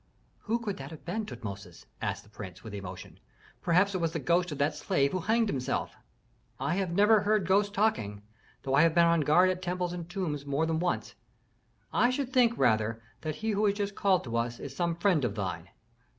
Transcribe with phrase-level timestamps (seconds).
[0.45, 3.19] "Who could that have been, Tutmosis?" asked the prince, with emotion.
[3.61, 5.95] "Perhaps it was the ghost of that slave who hanged himself?"
[6.59, 8.23] "I have never heard ghosts talking,
[8.63, 11.13] though I have been on guard at temples and tombs more than once.
[11.93, 15.23] I should think, rather, that he who has just called to us is some friend
[15.23, 15.69] of thine."